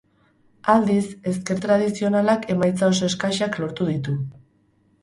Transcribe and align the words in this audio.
Aldiz, 0.73 1.03
ezker 1.33 1.61
tradizionalak 1.67 2.49
emaitza 2.55 2.91
oso 2.95 3.13
eskasak 3.13 3.63
lortu 3.65 3.93
ditu. 3.93 4.19